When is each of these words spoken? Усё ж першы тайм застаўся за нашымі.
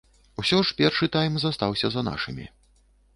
Усё 0.43 0.59
ж 0.69 0.77
першы 0.79 1.09
тайм 1.15 1.37
застаўся 1.43 1.87
за 1.97 2.05
нашымі. 2.09 2.49